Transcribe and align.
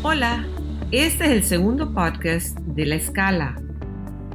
Hola, 0.00 0.46
este 0.92 1.24
es 1.24 1.30
el 1.32 1.42
segundo 1.42 1.92
podcast 1.92 2.56
de 2.60 2.86
La 2.86 2.94
Escala, 2.94 3.60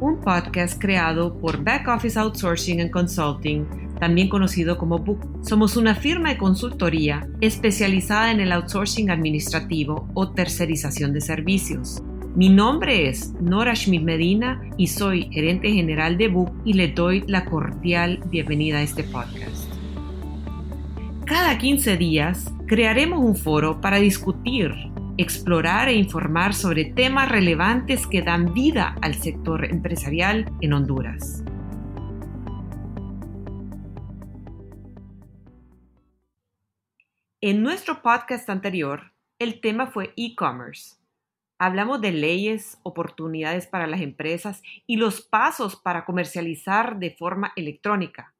un 0.01 0.19
podcast 0.19 0.77
creado 0.77 1.39
por 1.39 1.63
Back 1.63 1.87
Office 1.87 2.19
Outsourcing 2.19 2.81
and 2.81 2.91
Consulting, 2.91 3.65
también 3.97 4.27
conocido 4.27 4.77
como 4.77 4.99
Book. 4.99 5.25
Somos 5.41 5.77
una 5.77 5.95
firma 5.95 6.31
de 6.31 6.37
consultoría 6.37 7.29
especializada 7.39 8.31
en 8.31 8.41
el 8.41 8.51
outsourcing 8.51 9.09
administrativo 9.09 10.09
o 10.13 10.31
tercerización 10.31 11.13
de 11.13 11.21
servicios. 11.21 12.03
Mi 12.35 12.49
nombre 12.49 13.07
es 13.07 13.31
Nora 13.39 13.73
Schmidt 13.73 14.03
Medina 14.03 14.61
y 14.75 14.87
soy 14.87 15.29
gerente 15.31 15.71
general 15.71 16.17
de 16.17 16.27
Book 16.27 16.51
y 16.65 16.73
le 16.73 16.89
doy 16.89 17.23
la 17.25 17.45
cordial 17.45 18.19
bienvenida 18.29 18.79
a 18.79 18.83
este 18.83 19.05
podcast. 19.05 19.71
Cada 21.25 21.57
15 21.57 21.95
días 21.95 22.51
crearemos 22.67 23.19
un 23.19 23.37
foro 23.37 23.79
para 23.79 23.97
discutir 23.97 24.92
explorar 25.17 25.89
e 25.89 25.93
informar 25.93 26.55
sobre 26.55 26.85
temas 26.85 27.29
relevantes 27.29 28.07
que 28.07 28.23
dan 28.23 28.53
vida 28.53 28.95
al 29.01 29.13
sector 29.13 29.65
empresarial 29.65 30.51
en 30.61 30.73
Honduras. 30.73 31.43
En 37.41 37.61
nuestro 37.61 38.01
podcast 38.01 38.49
anterior, 38.49 39.11
el 39.37 39.61
tema 39.61 39.85
fue 39.85 40.13
e-commerce. 40.15 40.95
Hablamos 41.59 42.01
de 42.01 42.11
leyes, 42.11 42.79
oportunidades 42.81 43.67
para 43.67 43.85
las 43.85 44.01
empresas 44.01 44.63
y 44.87 44.95
los 44.95 45.21
pasos 45.21 45.75
para 45.75 46.05
comercializar 46.05 46.97
de 46.97 47.11
forma 47.11 47.53
electrónica. 47.55 48.33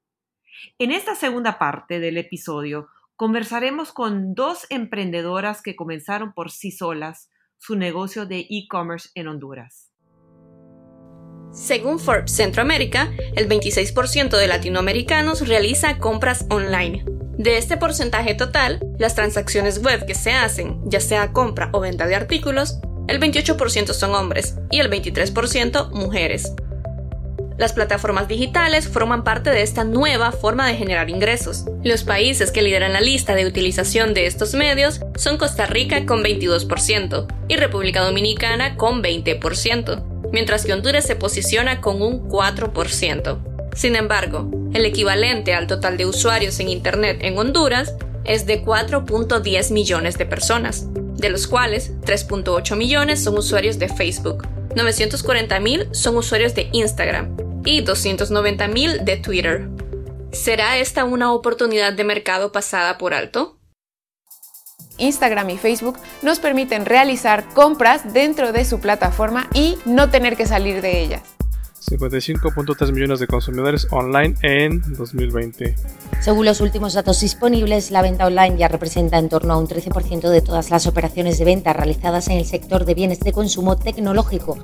En 0.80 0.92
esta 0.92 1.14
segunda 1.16 1.60
parte 1.60 2.00
del 2.00 2.18
episodio 2.18 2.88
conversaremos 3.16 3.92
con 3.92 4.34
dos 4.34 4.66
emprendedoras 4.70 5.62
que 5.62 5.76
comenzaron 5.76 6.34
por 6.34 6.52
sí 6.52 6.72
solas 6.72 7.30
su 7.58 7.76
negocio 7.76 8.26
de 8.26 8.46
e-commerce 8.50 9.10
en 9.16 9.28
Honduras. 9.28 9.94
Según 11.54 12.00
Forbes 12.00 12.32
Centroamérica, 12.32 13.12
el 13.36 13.48
26% 13.48 14.38
de 14.38 14.48
latinoamericanos 14.48 15.48
realiza 15.48 16.00
compras 16.00 16.46
online. 16.50 17.06
De 17.38 17.58
este 17.58 17.78
porcentaje 17.78 18.34
total, 18.34 18.80
las 18.98 19.16
transacciones 19.16 19.84
web 19.84 20.06
que 20.06 20.16
se 20.16 20.32
hacen, 20.32 20.82
ya 20.86 21.00
sea 21.00 21.32
compra 21.32 21.70
o 21.74 21.80
venta 21.80 22.08
de 22.08 22.16
artículos, 22.16 22.80
el 23.08 23.20
28% 23.20 23.94
son 23.94 24.16
hombres 24.16 24.56
y 24.72 24.80
el 24.80 24.90
23% 24.90 25.92
mujeres. 25.92 26.54
Las 27.58 27.74
plataformas 27.74 28.28
digitales 28.28 28.88
forman 28.88 29.24
parte 29.24 29.52
de 29.52 29.62
esta 29.62 29.84
nueva 29.84 30.32
forma 30.32 30.68
de 30.68 30.76
generar 30.76 31.10
ingresos. 31.10 31.66
Los 31.84 32.04
países 32.04 32.52
que 32.52 32.64
lideran 32.64 32.94
la 32.94 33.02
lista 33.02 33.36
de 33.36 33.46
utilización 33.46 34.14
de 34.14 34.26
estos 34.26 34.56
medios 34.56 35.02
son 35.16 35.38
Costa 35.38 35.68
Rica 35.68 36.06
con 36.06 36.24
22% 36.24 37.28
y 37.48 37.56
República 37.56 38.04
Dominicana 38.04 38.76
con 38.76 39.04
20%, 39.04 40.04
mientras 40.32 40.66
que 40.66 40.74
Honduras 40.74 41.06
se 41.06 41.16
posiciona 41.16 41.80
con 41.80 42.02
un 42.02 42.28
4%. 42.28 43.38
Sin 43.76 43.96
embargo, 43.96 44.50
el 44.74 44.86
equivalente 44.86 45.54
al 45.54 45.68
total 45.68 45.98
de 45.98 46.08
usuarios 46.08 46.60
en 46.60 46.70
Internet 46.70 47.20
en 47.22 47.38
Honduras 47.38 47.94
es 48.26 48.48
de 48.48 48.64
4.10 48.64 49.72
millones 49.72 50.18
de 50.18 50.26
personas, 50.26 50.88
de 50.92 51.30
los 51.30 51.46
cuales 51.46 51.94
3.8 52.02 52.76
millones 52.76 53.24
son 53.24 53.38
usuarios 53.38 53.78
de 53.78 53.90
Facebook, 53.90 54.48
940.000 54.76 55.94
son 55.94 56.18
usuarios 56.18 56.56
de 56.56 56.70
Instagram 56.72 57.43
y 57.66 57.84
290.000 57.84 59.04
de 59.04 59.18
Twitter. 59.18 59.70
¿Será 60.32 60.78
esta 60.78 61.04
una 61.04 61.32
oportunidad 61.32 61.94
de 61.94 62.04
mercado 62.04 62.52
pasada 62.52 62.98
por 62.98 63.14
alto? 63.14 63.60
Instagram 64.98 65.50
y 65.50 65.58
Facebook 65.58 65.98
nos 66.22 66.40
permiten 66.40 66.86
realizar 66.86 67.48
compras 67.54 68.14
dentro 68.14 68.52
de 68.52 68.66
su 68.66 68.80
plataforma 68.80 69.48
y 69.54 69.78
no 69.86 70.10
tener 70.10 70.36
que 70.36 70.46
salir 70.46 70.82
de 70.82 71.02
ellas. 71.02 71.22
55.3 71.90 72.92
millones 72.94 73.20
de 73.20 73.28
consumidores 73.28 73.88
online 73.92 74.36
en 74.42 74.82
2020. 74.94 75.76
Según 76.22 76.46
los 76.46 76.62
últimos 76.62 76.94
datos 76.94 77.20
disponibles, 77.20 77.92
la 77.92 78.02
venta 78.02 78.26
online 78.26 78.58
ya 78.58 78.70
representa 78.70 79.18
en 79.18 79.28
torno 79.28 79.54
a 79.54 79.58
un 79.58 79.68
13% 79.68 80.30
de 80.30 80.42
todas 80.42 80.70
las 80.70 80.88
operaciones 80.88 81.38
de 81.38 81.46
venta 81.46 81.74
realizadas 81.74 82.28
en 82.30 82.38
el 82.38 82.46
sector 82.46 82.86
de 82.86 82.94
bienes 82.94 83.20
de 83.20 83.34
consumo 83.34 83.76
tecnológico. 83.78 84.58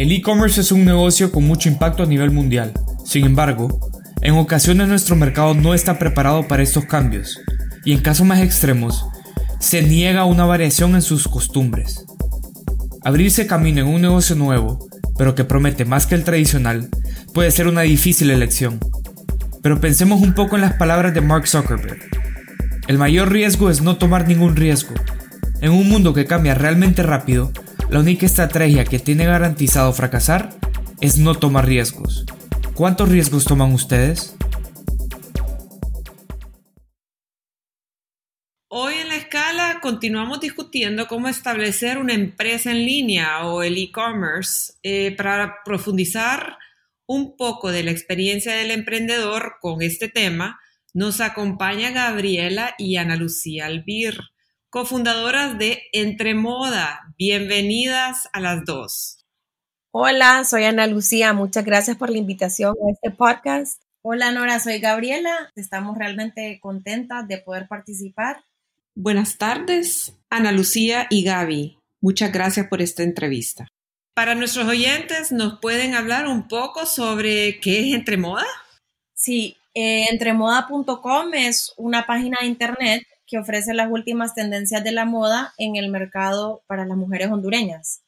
El 0.00 0.12
e-commerce 0.12 0.62
es 0.62 0.72
un 0.72 0.86
negocio 0.86 1.30
con 1.30 1.44
mucho 1.44 1.68
impacto 1.68 2.02
a 2.02 2.06
nivel 2.06 2.30
mundial. 2.30 2.72
Sin 3.04 3.26
embargo, 3.26 3.90
en 4.22 4.32
ocasiones 4.32 4.88
nuestro 4.88 5.14
mercado 5.14 5.52
no 5.52 5.74
está 5.74 5.98
preparado 5.98 6.48
para 6.48 6.62
estos 6.62 6.86
cambios 6.86 7.38
y 7.84 7.92
en 7.92 8.00
casos 8.00 8.26
más 8.26 8.40
extremos, 8.40 9.04
se 9.58 9.82
niega 9.82 10.24
una 10.24 10.46
variación 10.46 10.94
en 10.94 11.02
sus 11.02 11.28
costumbres. 11.28 12.06
Abrirse 13.04 13.46
camino 13.46 13.82
en 13.82 13.88
un 13.88 14.00
negocio 14.00 14.36
nuevo, 14.36 14.88
pero 15.18 15.34
que 15.34 15.44
promete 15.44 15.84
más 15.84 16.06
que 16.06 16.14
el 16.14 16.24
tradicional, 16.24 16.88
puede 17.34 17.50
ser 17.50 17.68
una 17.68 17.82
difícil 17.82 18.30
elección. 18.30 18.80
Pero 19.60 19.82
pensemos 19.82 20.22
un 20.22 20.32
poco 20.32 20.56
en 20.56 20.62
las 20.62 20.72
palabras 20.72 21.12
de 21.12 21.20
Mark 21.20 21.46
Zuckerberg. 21.46 22.00
El 22.88 22.96
mayor 22.96 23.30
riesgo 23.30 23.68
es 23.68 23.82
no 23.82 23.98
tomar 23.98 24.26
ningún 24.26 24.56
riesgo. 24.56 24.94
En 25.60 25.72
un 25.72 25.90
mundo 25.90 26.14
que 26.14 26.24
cambia 26.24 26.54
realmente 26.54 27.02
rápido, 27.02 27.52
la 27.90 27.98
única 27.98 28.24
estrategia 28.24 28.84
que 28.84 29.00
tiene 29.00 29.26
garantizado 29.26 29.92
fracasar 29.92 30.50
es 31.00 31.18
no 31.18 31.34
tomar 31.34 31.66
riesgos. 31.66 32.24
¿Cuántos 32.74 33.08
riesgos 33.08 33.44
toman 33.44 33.72
ustedes? 33.72 34.36
Hoy 38.68 38.94
en 38.94 39.08
la 39.08 39.16
escala 39.16 39.80
continuamos 39.82 40.40
discutiendo 40.40 41.08
cómo 41.08 41.26
establecer 41.26 41.98
una 41.98 42.14
empresa 42.14 42.70
en 42.70 42.86
línea 42.86 43.44
o 43.46 43.64
el 43.64 43.76
e-commerce 43.76 44.74
eh, 44.84 45.16
para 45.16 45.64
profundizar 45.64 46.58
un 47.06 47.36
poco 47.36 47.72
de 47.72 47.82
la 47.82 47.90
experiencia 47.90 48.54
del 48.54 48.70
emprendedor 48.70 49.54
con 49.60 49.82
este 49.82 50.08
tema. 50.08 50.60
Nos 50.94 51.20
acompaña 51.20 51.90
Gabriela 51.90 52.76
y 52.78 52.96
Ana 52.96 53.16
Lucía 53.16 53.66
Albir 53.66 54.16
cofundadoras 54.70 55.58
de 55.58 55.82
Entre 55.92 56.34
Moda. 56.34 57.09
Bienvenidas 57.22 58.30
a 58.32 58.40
las 58.40 58.64
dos. 58.64 59.26
Hola, 59.92 60.42
soy 60.44 60.64
Ana 60.64 60.86
Lucía. 60.86 61.34
Muchas 61.34 61.66
gracias 61.66 61.98
por 61.98 62.08
la 62.08 62.16
invitación 62.16 62.74
a 62.82 62.90
este 62.90 63.10
podcast. 63.10 63.82
Hola 64.00 64.32
Nora, 64.32 64.58
soy 64.58 64.78
Gabriela. 64.78 65.52
Estamos 65.54 65.98
realmente 65.98 66.58
contentas 66.62 67.28
de 67.28 67.36
poder 67.36 67.68
participar. 67.68 68.42
Buenas 68.94 69.36
tardes, 69.36 70.16
Ana 70.30 70.50
Lucía 70.50 71.08
y 71.10 71.22
Gaby. 71.22 71.78
Muchas 72.00 72.32
gracias 72.32 72.68
por 72.68 72.80
esta 72.80 73.02
entrevista. 73.02 73.68
Para 74.14 74.34
nuestros 74.34 74.66
oyentes, 74.66 75.30
¿nos 75.30 75.60
pueden 75.60 75.94
hablar 75.94 76.26
un 76.26 76.48
poco 76.48 76.86
sobre 76.86 77.60
qué 77.60 77.80
es 77.80 77.94
Entre 77.94 78.16
Moda? 78.16 78.46
Sí, 79.12 79.58
eh, 79.74 80.06
entremoda.com 80.10 81.34
es 81.34 81.74
una 81.76 82.06
página 82.06 82.38
de 82.40 82.46
internet 82.46 83.06
que 83.30 83.38
ofrece 83.38 83.72
las 83.74 83.90
últimas 83.90 84.34
tendencias 84.34 84.82
de 84.82 84.90
la 84.90 85.04
moda 85.04 85.54
en 85.56 85.76
el 85.76 85.88
mercado 85.88 86.62
para 86.66 86.84
las 86.84 86.96
mujeres 86.96 87.30
hondureñas. 87.30 88.02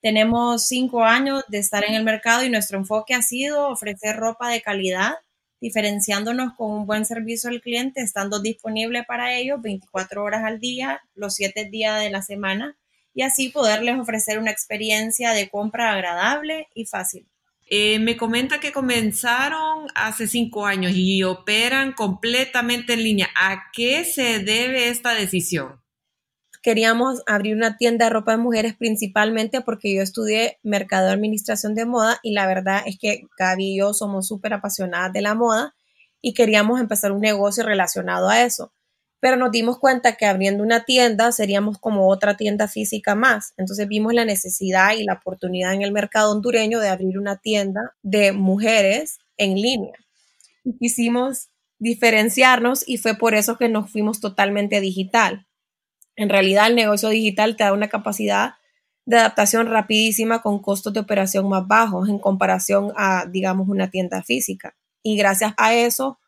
Tenemos 0.00 0.66
cinco 0.66 1.04
años 1.04 1.44
de 1.48 1.58
estar 1.58 1.84
en 1.84 1.94
el 1.94 2.04
mercado 2.04 2.42
y 2.42 2.50
nuestro 2.50 2.78
enfoque 2.78 3.14
ha 3.14 3.22
sido 3.22 3.68
ofrecer 3.68 4.16
ropa 4.16 4.48
de 4.48 4.62
calidad, 4.62 5.12
diferenciándonos 5.60 6.54
con 6.54 6.70
un 6.70 6.86
buen 6.86 7.04
servicio 7.04 7.50
al 7.50 7.60
cliente, 7.60 8.00
estando 8.00 8.40
disponible 8.40 9.04
para 9.04 9.34
ellos 9.34 9.60
24 9.60 10.24
horas 10.24 10.42
al 10.42 10.58
día, 10.58 11.02
los 11.14 11.34
7 11.34 11.66
días 11.66 12.00
de 12.00 12.10
la 12.10 12.22
semana, 12.22 12.76
y 13.14 13.22
así 13.22 13.50
poderles 13.50 14.00
ofrecer 14.00 14.38
una 14.38 14.50
experiencia 14.50 15.32
de 15.32 15.50
compra 15.50 15.92
agradable 15.92 16.68
y 16.74 16.86
fácil. 16.86 17.28
Eh, 17.74 17.98
me 18.00 18.18
comenta 18.18 18.60
que 18.60 18.70
comenzaron 18.70 19.86
hace 19.94 20.26
cinco 20.26 20.66
años 20.66 20.92
y 20.94 21.22
operan 21.22 21.94
completamente 21.94 22.92
en 22.92 23.02
línea. 23.02 23.28
¿A 23.34 23.70
qué 23.72 24.04
se 24.04 24.40
debe 24.40 24.90
esta 24.90 25.14
decisión? 25.14 25.80
Queríamos 26.62 27.22
abrir 27.26 27.56
una 27.56 27.78
tienda 27.78 28.04
de 28.04 28.10
ropa 28.10 28.32
de 28.32 28.42
mujeres 28.42 28.76
principalmente 28.76 29.62
porque 29.62 29.94
yo 29.94 30.02
estudié 30.02 30.58
mercado 30.62 31.06
de 31.06 31.14
administración 31.14 31.74
de 31.74 31.86
moda 31.86 32.20
y 32.22 32.34
la 32.34 32.46
verdad 32.46 32.82
es 32.84 32.98
que 32.98 33.22
Gaby 33.38 33.64
y 33.64 33.78
yo 33.78 33.94
somos 33.94 34.28
súper 34.28 34.52
apasionadas 34.52 35.14
de 35.14 35.22
la 35.22 35.34
moda 35.34 35.74
y 36.20 36.34
queríamos 36.34 36.78
empezar 36.78 37.10
un 37.10 37.22
negocio 37.22 37.64
relacionado 37.64 38.28
a 38.28 38.42
eso 38.42 38.74
pero 39.22 39.36
nos 39.36 39.52
dimos 39.52 39.78
cuenta 39.78 40.16
que 40.16 40.26
abriendo 40.26 40.64
una 40.64 40.82
tienda 40.82 41.30
seríamos 41.30 41.78
como 41.78 42.08
otra 42.08 42.36
tienda 42.36 42.66
física 42.66 43.14
más. 43.14 43.54
Entonces 43.56 43.86
vimos 43.86 44.12
la 44.14 44.24
necesidad 44.24 44.94
y 44.98 45.04
la 45.04 45.12
oportunidad 45.12 45.74
en 45.74 45.82
el 45.82 45.92
mercado 45.92 46.32
hondureño 46.32 46.80
de 46.80 46.88
abrir 46.88 47.16
una 47.16 47.36
tienda 47.36 47.94
de 48.02 48.32
mujeres 48.32 49.20
en 49.36 49.54
línea. 49.54 49.94
Y 50.64 50.76
quisimos 50.76 51.50
diferenciarnos 51.78 52.82
y 52.84 52.96
fue 52.96 53.14
por 53.14 53.34
eso 53.34 53.56
que 53.56 53.68
nos 53.68 53.92
fuimos 53.92 54.18
totalmente 54.18 54.80
digital. 54.80 55.46
En 56.16 56.28
realidad 56.28 56.66
el 56.66 56.74
negocio 56.74 57.08
digital 57.08 57.54
te 57.54 57.62
da 57.62 57.72
una 57.72 57.88
capacidad 57.88 58.54
de 59.06 59.18
adaptación 59.18 59.68
rapidísima 59.68 60.42
con 60.42 60.60
costos 60.60 60.94
de 60.94 60.98
operación 60.98 61.48
más 61.48 61.64
bajos 61.68 62.08
en 62.08 62.18
comparación 62.18 62.92
a, 62.96 63.26
digamos, 63.26 63.68
una 63.68 63.88
tienda 63.88 64.20
física. 64.24 64.74
Y 65.00 65.16
gracias 65.16 65.54
a 65.58 65.74
eso 65.74 66.18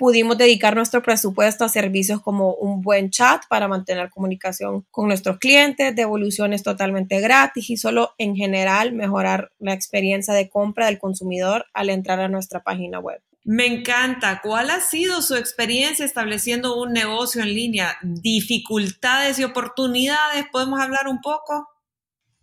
pudimos 0.00 0.38
dedicar 0.38 0.74
nuestro 0.74 1.02
presupuesto 1.02 1.62
a 1.62 1.68
servicios 1.68 2.22
como 2.22 2.54
un 2.54 2.80
buen 2.80 3.10
chat 3.10 3.42
para 3.50 3.68
mantener 3.68 4.08
comunicación 4.08 4.86
con 4.90 5.08
nuestros 5.08 5.36
clientes, 5.38 5.94
devoluciones 5.94 6.62
totalmente 6.62 7.20
gratis 7.20 7.68
y 7.68 7.76
solo 7.76 8.14
en 8.16 8.34
general 8.34 8.94
mejorar 8.94 9.52
la 9.58 9.74
experiencia 9.74 10.32
de 10.32 10.48
compra 10.48 10.86
del 10.86 10.98
consumidor 10.98 11.66
al 11.74 11.90
entrar 11.90 12.18
a 12.18 12.28
nuestra 12.28 12.62
página 12.62 12.98
web. 12.98 13.20
Me 13.44 13.66
encanta. 13.66 14.40
¿Cuál 14.42 14.70
ha 14.70 14.80
sido 14.80 15.20
su 15.20 15.36
experiencia 15.36 16.06
estableciendo 16.06 16.80
un 16.80 16.94
negocio 16.94 17.42
en 17.42 17.52
línea? 17.52 17.98
¿Dificultades 18.00 19.38
y 19.38 19.44
oportunidades? 19.44 20.46
¿Podemos 20.50 20.80
hablar 20.80 21.08
un 21.08 21.20
poco? 21.20 21.68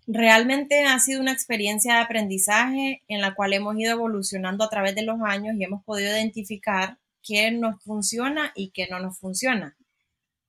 Realmente 0.06 0.84
ha 0.84 1.00
sido 1.00 1.22
una 1.22 1.32
experiencia 1.32 1.96
de 1.96 2.02
aprendizaje 2.02 3.02
en 3.08 3.20
la 3.22 3.34
cual 3.34 3.54
hemos 3.54 3.76
ido 3.80 3.94
evolucionando 3.94 4.64
a 4.64 4.70
través 4.70 4.94
de 4.94 5.02
los 5.02 5.20
años 5.26 5.56
y 5.58 5.64
hemos 5.64 5.84
podido 5.84 6.12
identificar 6.12 7.00
qué 7.28 7.52
nos 7.52 7.84
funciona 7.84 8.52
y 8.56 8.72
qué 8.72 8.88
no 8.88 9.00
nos 9.00 9.20
funciona. 9.20 9.76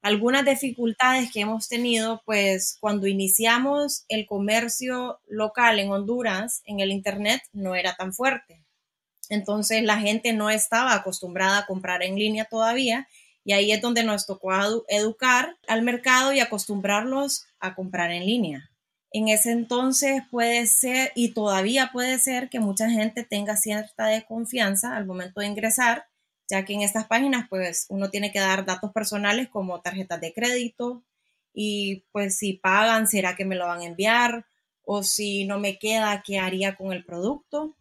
Algunas 0.01 0.45
dificultades 0.45 1.31
que 1.33 1.41
hemos 1.41 1.69
tenido, 1.69 2.23
pues 2.25 2.77
cuando 2.81 3.09
iniciamos 3.09 4.05
el 4.09 4.27
comercio 4.27 5.21
local 5.27 5.81
en 5.81 5.91
Honduras, 5.91 6.63
en 6.65 6.81
el 6.81 6.93
Internet, 6.93 7.43
no 7.53 7.75
era 7.75 7.97
tan 7.97 8.13
fuerte. 8.13 8.65
Entonces 9.29 9.83
la 9.83 9.99
gente 9.99 10.33
no 10.33 10.51
estaba 10.51 10.95
acostumbrada 10.95 11.59
a 11.59 11.67
comprar 11.67 12.03
en 12.03 12.15
línea 12.15 12.45
todavía 12.45 13.09
y 13.45 13.53
ahí 13.53 13.73
es 13.73 13.81
donde 13.81 14.05
nos 14.05 14.27
tocó 14.27 14.53
educar 14.89 15.57
al 15.67 15.83
mercado 15.83 16.33
y 16.33 16.41
acostumbrarlos 16.41 17.47
a 17.59 17.75
comprar 17.75 18.13
en 18.13 18.25
línea. 18.25 18.71
En 19.11 19.29
ese 19.29 19.53
entonces 19.53 20.23
puede 20.31 20.67
ser 20.67 21.13
y 21.15 21.33
todavía 21.33 21.91
puede 21.93 22.19
ser 22.19 22.51
que 22.51 22.61
mucha 22.61 22.91
gente 22.91 23.25
tenga 23.25 23.57
cierta 23.57 24.07
desconfianza 24.07 24.97
al 24.97 25.07
momento 25.07 25.41
de 25.41 25.47
ingresar 25.47 26.07
ya 26.49 26.65
que 26.65 26.75
en 26.75 26.83
estas 26.83 27.07
páginas 27.07 27.47
pues 27.49 27.87
uno 27.89 28.11
tiene 28.11 28.33
que 28.33 28.41
dar 28.41 28.65
datos 28.65 28.93
personales 28.93 29.49
como 29.49 29.81
tarjetas 29.81 30.21
de 30.21 30.33
crédito 30.33 31.05
y 31.53 32.05
pues 32.13 32.37
si 32.37 32.55
pagan, 32.55 33.09
¿será 33.09 33.37
que 33.37 33.45
me 33.45 33.57
lo 33.57 33.67
van 33.67 33.81
a 33.81 33.87
enviar? 33.87 34.47
O 34.85 35.03
si 35.03 35.45
no 35.45 35.59
me 35.59 35.79
queda, 35.79 36.23
¿qué 36.25 36.39
haría 36.39 36.77
con 36.77 36.93
el 36.93 37.05
producto? 37.05 37.75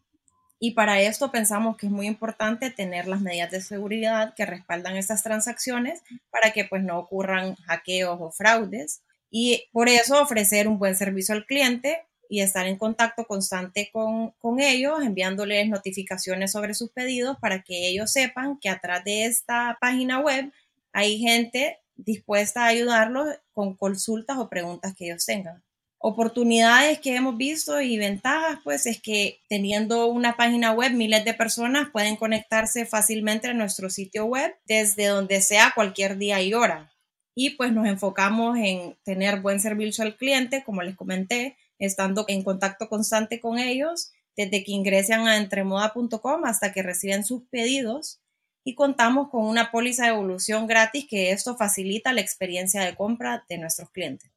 Y 0.59 0.71
para 0.71 0.99
esto 1.01 1.31
pensamos 1.31 1.77
que 1.77 1.85
es 1.85 1.91
muy 1.91 2.07
importante 2.07 2.71
tener 2.71 3.07
las 3.07 3.21
medidas 3.21 3.51
de 3.51 3.61
seguridad 3.61 4.33
que 4.35 4.45
respaldan 4.45 4.97
estas 4.97 5.21
transacciones 5.21 6.01
para 6.31 6.51
que 6.51 6.65
pues 6.65 6.83
no 6.83 6.97
ocurran 6.97 7.55
hackeos 7.67 8.17
o 8.19 8.31
fraudes. 8.31 9.03
Y 9.29 9.65
por 9.71 9.89
eso 9.89 10.21
ofrecer 10.21 10.67
un 10.67 10.79
buen 10.79 10.95
servicio 10.95 11.35
al 11.35 11.45
cliente 11.45 12.01
y 12.29 12.41
estar 12.41 12.67
en 12.67 12.77
contacto 12.77 13.25
constante 13.25 13.89
con, 13.91 14.33
ellos, 14.59 15.01
enviándoles 15.03 15.67
notificaciones 15.69 16.51
sobre 16.51 16.73
sus 16.73 16.91
pedidos 16.91 17.37
para 17.39 17.61
que 17.61 17.87
ellos 17.87 18.11
sepan 18.11 18.59
que 18.59 18.69
atrás 18.69 19.03
de 19.03 19.25
esta 19.25 19.77
página 19.79 20.19
web 20.19 20.51
hay 20.91 21.19
gente 21.19 21.79
dispuesta 21.95 22.63
a 22.63 22.67
ayudarlos 22.67 23.27
con 23.51 23.75
consultas 23.75 24.37
o 24.37 24.49
preguntas 24.49 24.93
que 24.95 25.05
ellos 25.05 25.25
tengan. 25.25 25.63
Oportunidades 25.99 26.99
que 26.99 27.15
hemos 27.15 27.37
visto 27.37 27.81
y 27.81 27.97
ventajas, 27.97 28.59
pues 28.63 28.85
es 28.85 29.01
que 29.01 29.39
teniendo 29.49 30.07
una 30.07 30.37
página 30.37 30.71
web, 30.71 30.93
miles 30.93 31.25
de 31.25 31.33
personas 31.33 31.89
pueden 31.91 32.15
conectarse 32.15 32.85
fácilmente 32.85 33.47
a 33.47 33.53
nuestro 33.53 33.89
sitio 33.89 34.25
web 34.25 34.55
desde 34.65 35.07
donde 35.07 35.41
sea 35.41 35.71
cualquier 35.73 36.17
día 36.17 36.41
y 36.41 36.53
hora. 36.53 36.91
Y 37.33 37.51
pues 37.51 37.71
nos 37.71 37.87
enfocamos 37.87 38.57
en 38.57 38.95
tener 39.03 39.41
buen 39.41 39.59
servicio 39.59 40.03
al 40.03 40.17
cliente, 40.17 40.63
como 40.63 40.81
les 40.83 40.95
comenté, 40.95 41.57
estando 41.79 42.25
en 42.27 42.43
contacto 42.43 42.89
constante 42.89 43.39
con 43.39 43.59
ellos 43.59 44.11
desde 44.35 44.63
que 44.63 44.71
ingresan 44.71 45.27
a 45.27 45.37
entremoda.com 45.37 46.45
hasta 46.45 46.71
que 46.71 46.83
reciben 46.83 47.23
sus 47.23 47.43
pedidos 47.49 48.21
y 48.63 48.75
contamos 48.75 49.29
con 49.29 49.45
una 49.45 49.71
póliza 49.71 50.03
de 50.03 50.09
evolución 50.09 50.67
gratis 50.67 51.07
que 51.09 51.31
esto 51.31 51.55
facilita 51.55 52.13
la 52.13 52.21
experiencia 52.21 52.81
de 52.81 52.95
compra 52.95 53.45
de 53.49 53.57
nuestros 53.57 53.89
clientes. 53.91 54.29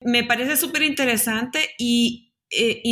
Me 0.00 0.24
parece 0.24 0.56
súper 0.56 0.82
interesante 0.82 1.60
y 1.78 2.34
eh, 2.50 2.82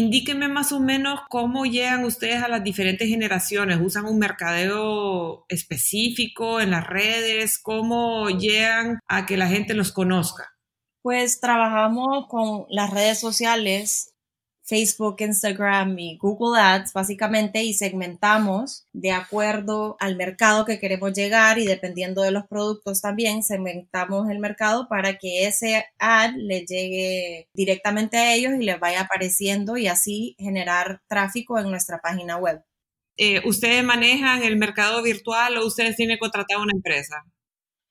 más 0.49 0.73
o 0.73 0.81
menos 0.81 1.21
cómo 1.29 1.65
llegan 1.65 2.05
ustedes 2.05 2.43
a 2.43 2.49
las 2.49 2.65
diferentes 2.65 3.09
generaciones. 3.09 3.79
¿Usan 3.81 4.07
un 4.07 4.19
mercadeo 4.19 5.45
específico 5.49 6.61
en 6.61 6.71
las 6.71 6.87
redes? 6.87 7.59
¿Cómo 7.59 8.31
llegan 8.31 9.01
a 9.07 9.27
que 9.27 9.37
la 9.37 9.49
gente 9.49 9.75
los 9.75 9.93
conozca? 9.93 10.54
Pues 11.05 11.39
trabajamos 11.39 12.29
con 12.29 12.65
las 12.71 12.91
redes 12.91 13.21
sociales, 13.21 14.15
Facebook, 14.63 15.17
Instagram 15.19 15.99
y 15.99 16.17
Google 16.17 16.59
Ads 16.59 16.95
básicamente 16.95 17.63
y 17.63 17.75
segmentamos 17.75 18.87
de 18.95 19.11
acuerdo 19.11 19.99
al 20.01 20.17
mercado 20.17 20.65
que 20.65 20.79
queremos 20.79 21.13
llegar 21.13 21.59
y 21.59 21.67
dependiendo 21.67 22.23
de 22.23 22.31
los 22.31 22.47
productos 22.47 23.03
también 23.03 23.43
segmentamos 23.43 24.31
el 24.31 24.39
mercado 24.39 24.89
para 24.89 25.19
que 25.19 25.47
ese 25.47 25.85
ad 25.99 26.31
le 26.39 26.65
llegue 26.65 27.51
directamente 27.53 28.17
a 28.17 28.35
ellos 28.35 28.55
y 28.59 28.65
les 28.65 28.81
vaya 28.81 29.03
apareciendo 29.03 29.77
y 29.77 29.89
así 29.89 30.37
generar 30.39 31.03
tráfico 31.07 31.59
en 31.59 31.69
nuestra 31.69 32.01
página 32.01 32.39
web. 32.39 32.63
Eh, 33.19 33.47
¿Ustedes 33.47 33.85
manejan 33.85 34.43
el 34.43 34.57
mercado 34.57 35.03
virtual 35.03 35.59
o 35.59 35.67
ustedes 35.67 35.97
tienen 35.97 36.17
contratado 36.17 36.63
una 36.63 36.73
empresa? 36.73 37.23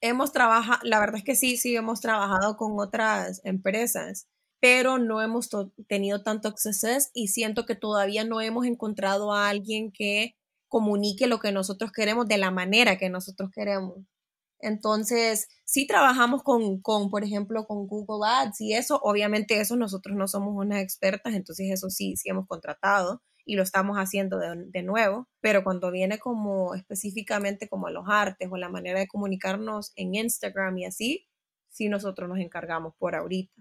Hemos 0.03 0.33
trabajado, 0.33 0.79
la 0.83 0.99
verdad 0.99 1.15
es 1.17 1.23
que 1.23 1.35
sí, 1.35 1.55
sí 1.55 1.75
hemos 1.75 2.01
trabajado 2.01 2.57
con 2.57 2.77
otras 2.77 3.39
empresas, 3.45 4.27
pero 4.59 4.97
no 4.97 5.21
hemos 5.21 5.49
tenido 5.87 6.23
tanto 6.23 6.49
acceso 6.49 6.87
y 7.13 7.29
siento 7.29 7.65
que 7.65 7.75
todavía 7.75 8.25
no 8.25 8.41
hemos 8.41 8.65
encontrado 8.65 9.33
a 9.33 9.47
alguien 9.47 9.91
que 9.93 10.35
comunique 10.67 11.27
lo 11.27 11.39
que 11.39 11.53
nosotros 11.53 11.91
queremos 11.93 12.27
de 12.27 12.37
la 12.37 12.51
manera 12.51 12.97
que 12.97 13.09
nosotros 13.09 13.49
queremos. 13.55 13.97
Entonces, 14.59 15.47
sí 15.65 15.87
trabajamos 15.87 16.43
con, 16.43 16.81
con, 16.81 17.09
por 17.09 17.23
ejemplo, 17.23 17.65
con 17.65 17.87
Google 17.87 18.27
Ads 18.27 18.59
y 18.61 18.73
eso, 18.73 18.99
obviamente 19.03 19.59
eso 19.61 19.77
nosotros 19.77 20.17
no 20.17 20.27
somos 20.27 20.53
unas 20.55 20.81
expertas, 20.81 21.33
entonces 21.33 21.69
eso 21.71 21.89
sí, 21.89 22.15
sí 22.17 22.29
hemos 22.29 22.47
contratado, 22.47 23.21
y 23.45 23.55
lo 23.55 23.63
estamos 23.63 23.97
haciendo 23.97 24.39
de, 24.39 24.83
nuevo, 24.83 25.27
pero 25.41 25.63
cuando 25.63 25.91
viene 25.91 26.19
como 26.19 26.75
específicamente 26.75 27.67
como 27.67 27.87
a 27.87 27.91
los 27.91 28.05
artes 28.07 28.49
o 28.51 28.57
la 28.57 28.69
manera 28.69 28.99
de 28.99 29.07
comunicarnos 29.07 29.91
en 29.95 30.15
Instagram 30.15 30.77
y 30.77 30.85
así, 30.85 31.27
sí 31.69 31.89
nosotros 31.89 32.29
nos 32.29 32.39
encargamos 32.39 32.93
por 32.97 33.15
ahorita. 33.15 33.53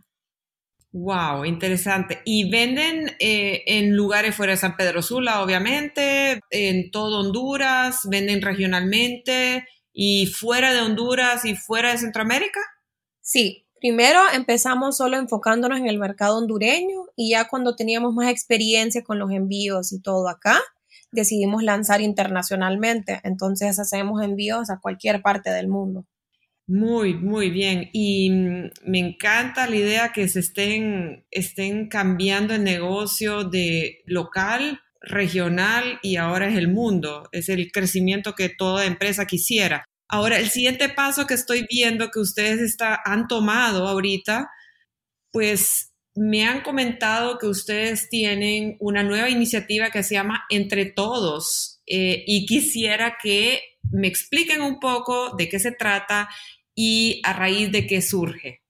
Wow, 0.92 1.46
interesante. 1.46 2.20
¿Y 2.26 2.50
venden 2.50 3.16
eh, 3.18 3.62
en 3.66 3.96
lugares 3.96 4.36
fuera 4.36 4.52
de 4.52 4.58
San 4.58 4.76
Pedro 4.76 5.00
Sula, 5.00 5.42
obviamente, 5.42 6.40
en 6.50 6.90
todo 6.90 7.20
Honduras, 7.20 8.00
venden 8.10 8.42
regionalmente 8.42 9.66
y 9.92 10.26
fuera 10.26 10.74
de 10.74 10.82
Honduras 10.82 11.46
y 11.46 11.56
fuera 11.56 11.92
de 11.92 11.98
Centroamérica? 11.98 12.60
Sí, 13.22 13.61
Primero 13.82 14.20
empezamos 14.32 14.96
solo 14.96 15.16
enfocándonos 15.16 15.80
en 15.80 15.88
el 15.88 15.98
mercado 15.98 16.38
hondureño 16.38 17.06
y 17.16 17.30
ya 17.30 17.48
cuando 17.48 17.74
teníamos 17.74 18.14
más 18.14 18.30
experiencia 18.30 19.02
con 19.02 19.18
los 19.18 19.32
envíos 19.32 19.92
y 19.92 20.00
todo 20.00 20.28
acá, 20.28 20.60
decidimos 21.10 21.64
lanzar 21.64 22.00
internacionalmente. 22.00 23.20
Entonces 23.24 23.80
hacemos 23.80 24.22
envíos 24.22 24.70
a 24.70 24.78
cualquier 24.78 25.20
parte 25.20 25.50
del 25.50 25.66
mundo. 25.66 26.06
Muy, 26.68 27.14
muy 27.14 27.50
bien. 27.50 27.90
Y 27.92 28.30
mm, 28.30 28.70
me 28.86 29.00
encanta 29.00 29.68
la 29.68 29.74
idea 29.74 30.12
que 30.12 30.28
se 30.28 30.38
estén, 30.38 31.26
estén 31.32 31.88
cambiando 31.88 32.54
el 32.54 32.62
negocio 32.62 33.42
de 33.42 34.04
local, 34.06 34.80
regional 35.00 35.98
y 36.02 36.18
ahora 36.18 36.48
es 36.48 36.56
el 36.56 36.68
mundo. 36.68 37.28
Es 37.32 37.48
el 37.48 37.72
crecimiento 37.72 38.36
que 38.36 38.48
toda 38.48 38.86
empresa 38.86 39.26
quisiera. 39.26 39.86
Ahora, 40.12 40.38
el 40.38 40.50
siguiente 40.50 40.90
paso 40.90 41.26
que 41.26 41.32
estoy 41.32 41.66
viendo 41.70 42.10
que 42.10 42.20
ustedes 42.20 42.60
está, 42.60 43.00
han 43.02 43.28
tomado 43.28 43.88
ahorita, 43.88 44.50
pues 45.30 45.94
me 46.14 46.44
han 46.44 46.60
comentado 46.60 47.38
que 47.38 47.46
ustedes 47.46 48.10
tienen 48.10 48.76
una 48.78 49.02
nueva 49.02 49.30
iniciativa 49.30 49.90
que 49.90 50.02
se 50.02 50.12
llama 50.16 50.44
Entre 50.50 50.84
Todos 50.84 51.80
eh, 51.86 52.24
y 52.26 52.44
quisiera 52.44 53.16
que 53.22 53.62
me 53.90 54.06
expliquen 54.06 54.60
un 54.60 54.80
poco 54.80 55.34
de 55.34 55.48
qué 55.48 55.58
se 55.58 55.72
trata 55.72 56.28
y 56.74 57.22
a 57.24 57.32
raíz 57.32 57.72
de 57.72 57.86
qué 57.86 58.02
surge. 58.02 58.60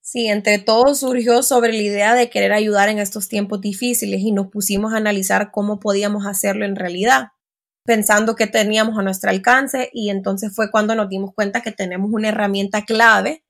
Sí, 0.00 0.28
entre 0.28 0.60
todos 0.60 1.00
surgió 1.00 1.42
sobre 1.42 1.72
la 1.72 1.82
idea 1.82 2.14
de 2.14 2.30
querer 2.30 2.52
ayudar 2.52 2.88
en 2.88 3.00
estos 3.00 3.28
tiempos 3.28 3.60
difíciles 3.60 4.20
y 4.20 4.30
nos 4.30 4.46
pusimos 4.46 4.92
a 4.92 4.98
analizar 4.98 5.50
cómo 5.50 5.80
podíamos 5.80 6.24
hacerlo 6.24 6.64
en 6.64 6.76
realidad 6.76 7.32
pensando 7.84 8.36
que 8.36 8.46
teníamos 8.46 8.98
a 8.98 9.02
nuestro 9.02 9.30
alcance 9.30 9.90
y 9.92 10.10
entonces 10.10 10.54
fue 10.54 10.70
cuando 10.70 10.94
nos 10.94 11.08
dimos 11.08 11.32
cuenta 11.34 11.62
que 11.62 11.72
tenemos 11.72 12.10
una 12.12 12.28
herramienta 12.28 12.84
clave 12.84 13.44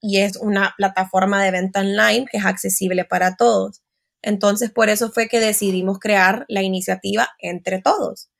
y 0.00 0.18
es 0.18 0.36
una 0.36 0.74
plataforma 0.76 1.42
de 1.44 1.50
venta 1.50 1.80
online 1.80 2.26
que 2.30 2.38
es 2.38 2.44
accesible 2.46 3.04
para 3.04 3.36
todos. 3.36 3.82
Entonces 4.22 4.70
por 4.70 4.88
eso 4.88 5.10
fue 5.10 5.28
que 5.28 5.40
decidimos 5.40 5.98
crear 5.98 6.46
la 6.48 6.62
iniciativa 6.62 7.28
Entre 7.38 7.82
Todos, 7.82 8.30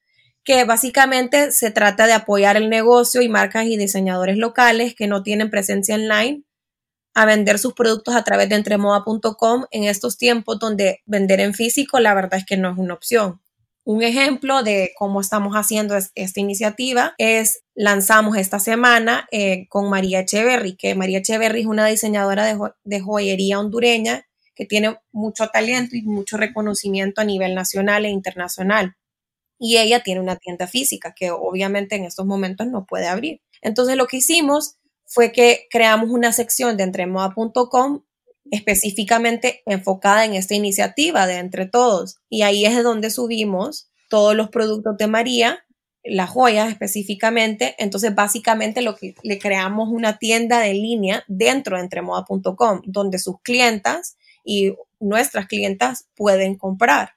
que 0.44 0.64
básicamente 0.64 1.52
se 1.52 1.70
trata 1.70 2.06
de 2.06 2.14
apoyar 2.14 2.56
el 2.56 2.70
negocio 2.70 3.20
y 3.20 3.28
marcas 3.28 3.66
y 3.66 3.76
diseñadores 3.76 4.38
locales 4.38 4.94
que 4.94 5.06
no 5.06 5.22
tienen 5.22 5.50
presencia 5.50 5.96
online 5.96 6.44
a 7.14 7.26
vender 7.26 7.58
sus 7.58 7.74
productos 7.74 8.14
a 8.14 8.24
través 8.24 8.48
de 8.48 8.54
entremoda.com 8.54 9.66
en 9.70 9.84
estos 9.84 10.16
tiempos 10.16 10.58
donde 10.58 11.02
vender 11.04 11.40
en 11.40 11.52
físico 11.52 12.00
la 12.00 12.14
verdad 12.14 12.38
es 12.38 12.46
que 12.46 12.56
no 12.56 12.70
es 12.70 12.78
una 12.78 12.94
opción. 12.94 13.41
Un 13.84 14.02
ejemplo 14.02 14.62
de 14.62 14.92
cómo 14.96 15.20
estamos 15.20 15.54
haciendo 15.54 15.96
esta 15.96 16.40
iniciativa 16.40 17.14
es 17.18 17.64
lanzamos 17.74 18.36
esta 18.36 18.60
semana 18.60 19.26
eh, 19.32 19.66
con 19.68 19.90
María 19.90 20.20
Echeverry, 20.20 20.76
que 20.76 20.94
María 20.94 21.18
Echeverry 21.18 21.62
es 21.62 21.66
una 21.66 21.86
diseñadora 21.86 22.46
de, 22.84 23.00
joyería 23.00 23.58
hondureña 23.58 24.24
que 24.54 24.66
tiene 24.66 24.98
mucho 25.10 25.48
talento 25.48 25.96
y 25.96 26.02
mucho 26.02 26.36
reconocimiento 26.36 27.20
a 27.20 27.24
nivel 27.24 27.56
nacional 27.56 28.04
e 28.04 28.10
internacional. 28.10 28.94
Y 29.58 29.78
ella 29.78 30.00
tiene 30.00 30.20
una 30.20 30.36
tienda 30.36 30.68
física 30.68 31.12
que 31.16 31.32
obviamente 31.32 31.96
en 31.96 32.04
estos 32.04 32.26
momentos 32.26 32.68
no 32.68 32.84
puede 32.86 33.08
abrir. 33.08 33.40
Entonces 33.62 33.96
lo 33.96 34.06
que 34.06 34.18
hicimos 34.18 34.76
fue 35.06 35.32
que 35.32 35.66
creamos 35.70 36.10
una 36.10 36.32
sección 36.32 36.76
de 36.76 36.84
entremoda.com 36.84 38.02
específicamente 38.52 39.62
enfocada 39.64 40.26
en 40.26 40.34
esta 40.34 40.54
iniciativa 40.54 41.26
de 41.26 41.38
Entre 41.38 41.66
Todos. 41.66 42.18
Y 42.28 42.42
ahí 42.42 42.66
es 42.66 42.80
donde 42.84 43.10
subimos 43.10 43.88
todos 44.10 44.36
los 44.36 44.50
productos 44.50 44.96
de 44.98 45.06
María 45.06 45.64
las 46.04 46.28
joyas 46.28 46.68
específicamente. 46.68 47.74
Entonces, 47.78 48.14
básicamente 48.14 48.82
lo 48.82 48.94
que 48.94 49.14
le 49.22 49.38
creamos 49.38 49.88
una 49.88 50.18
tienda 50.18 50.60
de 50.60 50.74
línea 50.74 51.24
dentro 51.28 51.76
de 51.76 51.84
entremoda.com, 51.84 52.82
donde 52.84 53.18
sus 53.18 53.40
clientas 53.40 54.16
y 54.44 54.74
nuestras 55.00 55.46
clientas 55.46 56.08
pueden 56.14 56.56
comprar. 56.56 57.14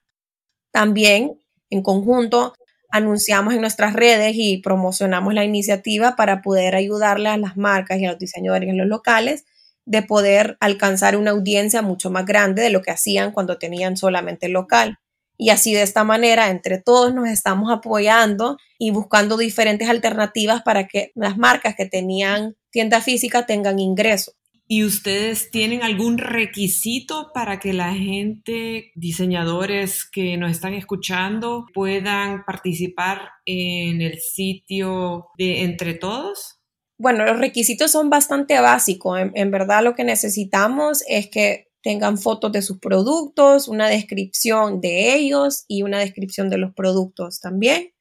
También, 0.71 1.41
en 1.69 1.81
conjunto, 1.81 2.53
anunciamos 2.91 3.53
en 3.53 3.61
nuestras 3.61 3.93
redes 3.93 4.35
y 4.35 4.59
promocionamos 4.59 5.33
la 5.33 5.43
iniciativa 5.43 6.15
para 6.15 6.41
poder 6.41 6.75
ayudarle 6.75 7.27
a 7.27 7.37
las 7.37 7.57
marcas 7.57 7.99
y 7.99 8.05
a 8.05 8.11
los 8.11 8.19
diseñadores 8.19 8.73
locales 8.73 9.43
de 9.85 10.01
poder 10.01 10.57
alcanzar 10.59 11.15
una 11.15 11.31
audiencia 11.31 11.81
mucho 11.81 12.09
más 12.09 12.25
grande 12.25 12.61
de 12.61 12.69
lo 12.69 12.81
que 12.81 12.91
hacían 12.91 13.31
cuando 13.31 13.57
tenían 13.57 13.97
solamente 13.97 14.49
local. 14.49 14.99
Y 15.37 15.49
así 15.49 15.73
de 15.73 15.81
esta 15.81 16.03
manera, 16.03 16.49
entre 16.49 16.81
todos 16.81 17.13
nos 17.13 17.27
estamos 17.27 17.71
apoyando 17.71 18.57
y 18.79 18.91
buscando 18.91 19.37
diferentes 19.37 19.89
alternativas 19.89 20.61
para 20.63 20.87
que 20.87 21.11
las 21.15 21.37
marcas 21.37 21.75
que 21.75 21.85
tenían 21.85 22.55
tienda 22.71 23.01
física 23.01 23.45
tengan 23.45 23.79
ingreso. 23.79 24.33
¿Y 24.67 24.83
ustedes 24.83 25.51
tienen 25.51 25.83
algún 25.83 26.17
requisito 26.17 27.31
para 27.35 27.59
que 27.59 27.71
la 27.71 27.93
gente, 27.93 28.91
diseñadores 28.95 30.05
que 30.09 30.37
nos 30.37 30.49
están 30.49 30.73
escuchando, 30.73 31.67
puedan 31.71 32.43
participar 32.45 33.29
en 33.45 34.01
el 34.01 34.19
sitio 34.19 35.27
de 35.37 35.63
Entre 35.63 35.93
Todos? 35.93 36.59
Bueno, 36.97 37.25
los 37.25 37.39
requisitos 37.39 37.91
son 37.91 38.09
bastante 38.09 38.59
básicos. 38.59 39.19
En, 39.33 39.51
verdad 39.51 39.83
lo 39.83 39.95
que 39.95 40.03
necesitamos 40.03 41.03
es 41.07 41.29
que 41.29 41.67
tengan 41.83 42.17
fotos 42.17 42.51
de 42.51 42.61
sus 42.61 42.79
productos, 42.79 43.67
una 43.67 43.89
descripción 43.89 44.81
de 44.81 45.13
ellos 45.15 45.65
y 45.67 45.83
una 45.83 45.99
descripción 45.99 46.49
de 46.49 46.57
los 46.57 46.73
productos 46.73 47.41
también. 47.41 47.91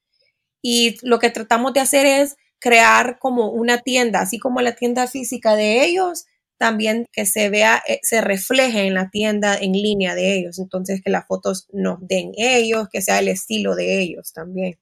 Y 0.62 0.96
lo 1.02 1.18
que 1.18 1.30
tratamos 1.30 1.74
de 1.74 1.80
hacer 1.80 2.06
es 2.06 2.36
crear 2.60 3.18
como 3.18 3.50
una 3.50 3.78
tienda, 3.78 4.20
así 4.20 4.38
como 4.38 4.60
la 4.62 4.74
tienda 4.74 5.06
física 5.06 5.54
de 5.54 5.84
ellos, 5.84 6.24
también 6.56 7.06
que 7.12 7.26
se 7.26 7.50
vea, 7.50 7.82
eh, 7.86 7.98
se 8.02 8.20
refleje 8.20 8.86
en 8.86 8.94
la 8.94 9.10
tienda 9.10 9.56
en 9.56 9.72
línea 9.72 10.14
de 10.14 10.38
ellos. 10.38 10.58
Entonces, 10.58 11.02
que 11.04 11.10
las 11.10 11.26
fotos 11.26 11.66
nos 11.72 11.98
den 12.00 12.32
ellos, 12.36 12.88
que 12.90 13.02
sea 13.02 13.18
el 13.18 13.28
estilo 13.28 13.74
de 13.74 14.00
ellos 14.00 14.32
también. 14.32 14.78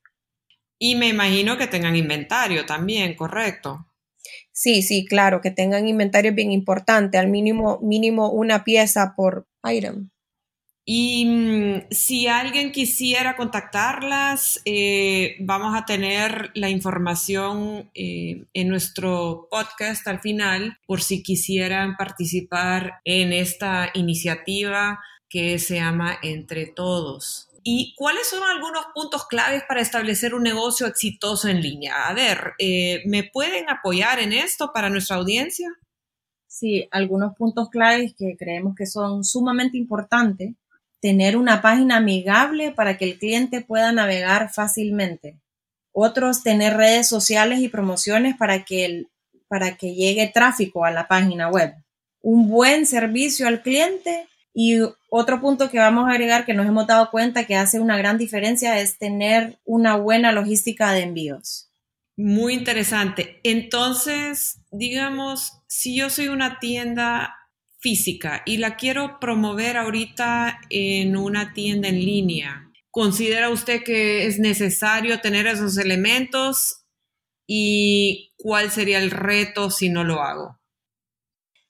Y 0.79 0.97
me 0.97 1.09
imagino 1.09 1.57
que 1.57 1.67
tengan 1.67 1.97
inventario 1.97 2.67
también, 2.67 3.15
¿correcto? 3.17 3.87
Sí, 4.63 4.83
sí, 4.83 5.05
claro, 5.05 5.41
que 5.41 5.51
tengan 5.51 5.89
inventario 5.89 6.33
bien 6.33 6.53
importante, 6.53 7.19
al 7.19 7.27
mínimo, 7.27 7.81
mínimo 7.83 8.31
una 8.31 8.63
pieza 8.63 9.15
por 9.17 9.49
item. 9.65 10.11
Y 10.87 11.25
mm, 11.27 11.87
si 11.91 12.29
alguien 12.29 12.71
quisiera 12.71 13.35
contactarlas, 13.35 14.61
eh, 14.65 15.35
vamos 15.41 15.77
a 15.77 15.85
tener 15.85 16.53
la 16.55 16.71
información 16.71 17.91
eh, 17.97 18.45
en 18.55 18.69
nuestro 18.69 19.49
podcast 19.51 20.07
al 20.07 20.21
final 20.21 20.79
por 20.87 21.03
si 21.03 21.25
quisieran 21.25 21.97
participar 21.97 23.01
en 23.05 23.33
esta 23.33 23.91
iniciativa 23.95 25.01
que 25.29 25.59
se 25.59 25.75
llama 25.75 26.21
Entre 26.23 26.67
Todos. 26.67 27.52
¿Y 27.65 27.95
cuáles 27.97 28.29
son 28.29 28.43
algunos 28.43 28.87
puntos 28.95 29.27
claves 29.27 29.63
para 29.69 29.81
establecer 29.81 30.35
un 30.35 30.43
negocio 30.43 30.87
exitoso 30.87 31.49
en 31.49 31.61
línea? 31.61 32.09
A 32.09 32.15
ver, 32.15 32.53
eh, 32.59 33.03
¿me 33.07 33.25
pueden 33.25 33.71
apoyar 33.71 34.19
en 34.19 34.33
esto 34.33 34.73
para 34.73 34.91
nuestra 34.91 35.17
audiencia? 35.17 35.69
Sí, 36.49 36.89
algunos 36.91 37.35
puntos 37.37 37.71
claves 37.71 38.15
que 38.19 38.37
creemos 38.37 38.75
que 38.77 38.87
son 38.87 39.25
sumamente 39.25 39.79
importantes. 39.79 40.55
Tener 41.01 41.37
una 41.37 41.63
página 41.63 41.97
amigable 41.97 42.73
para 42.73 42.99
que 42.99 43.07
el 43.07 43.19
cliente 43.19 43.61
pueda 43.61 43.93
navegar 43.93 44.53
fácilmente. 44.53 45.39
Otros, 45.93 46.43
tener 46.43 46.77
redes 46.77 47.09
sociales 47.09 47.61
y 47.61 47.69
promociones 47.69 48.37
para 48.37 48.65
que, 48.65 49.07
para 49.47 49.77
que 49.77 49.95
llegue 49.95 50.31
tráfico 50.33 50.85
a 50.85 50.91
la 50.91 51.07
página 51.07 51.49
web. 51.49 51.75
Un 52.21 52.49
buen 52.49 52.87
servicio 52.87 53.47
al 53.47 53.63
cliente 53.63 54.29
y 54.55 54.79
otro 55.09 55.41
punto 55.41 55.71
que 55.71 55.79
vamos 55.79 56.09
a 56.09 56.13
agregar 56.13 56.45
que 56.45 56.55
nos 56.55 56.67
hemos 56.67 56.87
dado 56.87 57.11
cuenta 57.11 57.45
que 57.45 57.57
hace 57.57 57.81
una 57.81 57.97
gran 57.97 58.19
diferencia 58.19 58.79
es 58.81 58.99
tener 58.99 59.59
una 59.65 59.97
buena 59.97 60.33
logística 60.33 60.93
de 60.93 61.03
envíos. 61.03 61.71
Muy 62.17 62.55
interesante. 62.55 63.41
Entonces, 63.43 64.61
digamos, 64.71 65.63
si 65.67 65.97
yo 65.97 66.11
soy 66.11 66.29
una 66.29 66.59
tienda 66.59 67.35
física 67.79 68.43
y 68.45 68.59
la 68.59 68.77
quiero 68.77 69.19
promover 69.19 69.77
ahorita 69.77 70.61
en 70.69 71.17
una 71.17 71.55
tienda 71.55 71.89
en 71.89 72.01
línea, 72.01 72.71
¿considera 72.91 73.49
usted 73.49 73.83
que 73.83 74.27
es 74.27 74.39
necesario 74.39 75.21
tener 75.21 75.47
esos 75.47 75.79
elementos? 75.79 76.85
¿Y 77.47 78.35
cuál 78.37 78.71
sería 78.71 78.99
el 78.99 79.11
reto 79.11 79.71
si 79.71 79.89
no 79.89 80.05
lo 80.05 80.23
hago? 80.23 80.61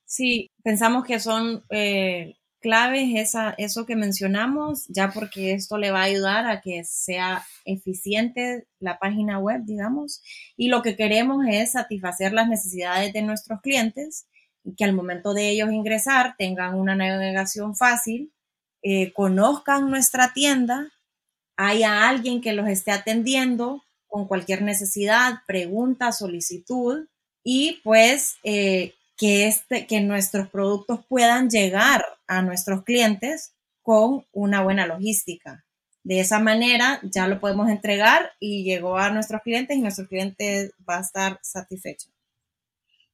Sí, 0.04 0.50
pensamos 0.62 1.04
que 1.04 1.18
son 1.20 1.64
eh, 1.70 2.36
clave 2.62 3.02
es 3.02 3.28
esa, 3.28 3.54
eso 3.58 3.84
que 3.84 3.96
mencionamos, 3.96 4.86
ya 4.88 5.10
porque 5.12 5.52
esto 5.52 5.76
le 5.76 5.90
va 5.90 6.00
a 6.00 6.04
ayudar 6.04 6.46
a 6.46 6.62
que 6.62 6.84
sea 6.84 7.44
eficiente 7.66 8.66
la 8.80 8.98
página 8.98 9.38
web, 9.38 9.60
digamos, 9.64 10.22
y 10.56 10.68
lo 10.68 10.80
que 10.80 10.96
queremos 10.96 11.44
es 11.46 11.72
satisfacer 11.72 12.32
las 12.32 12.48
necesidades 12.48 13.12
de 13.12 13.20
nuestros 13.20 13.60
clientes 13.60 14.26
y 14.64 14.74
que 14.74 14.84
al 14.84 14.94
momento 14.94 15.34
de 15.34 15.50
ellos 15.50 15.70
ingresar 15.70 16.36
tengan 16.38 16.74
una 16.76 16.94
navegación 16.94 17.76
fácil, 17.76 18.32
eh, 18.82 19.12
conozcan 19.12 19.90
nuestra 19.90 20.32
tienda, 20.32 20.90
haya 21.56 22.08
alguien 22.08 22.40
que 22.40 22.54
los 22.54 22.68
esté 22.68 22.92
atendiendo 22.92 23.82
con 24.06 24.26
cualquier 24.26 24.62
necesidad, 24.62 25.40
pregunta, 25.46 26.12
solicitud 26.12 27.08
y 27.44 27.80
pues 27.84 28.36
eh, 28.44 28.94
que, 29.22 29.46
este, 29.46 29.86
que 29.86 30.00
nuestros 30.00 30.48
productos 30.48 30.98
puedan 31.08 31.48
llegar 31.48 32.04
a 32.26 32.42
nuestros 32.42 32.82
clientes 32.82 33.54
con 33.80 34.26
una 34.32 34.64
buena 34.64 34.84
logística. 34.84 35.64
De 36.02 36.18
esa 36.18 36.40
manera 36.40 36.98
ya 37.04 37.28
lo 37.28 37.38
podemos 37.38 37.70
entregar 37.70 38.32
y 38.40 38.64
llegó 38.64 38.98
a 38.98 39.10
nuestros 39.10 39.42
clientes 39.42 39.76
y 39.76 39.80
nuestro 39.80 40.08
cliente 40.08 40.72
va 40.90 40.98
a 40.98 41.02
estar 41.02 41.38
satisfecho. 41.40 42.08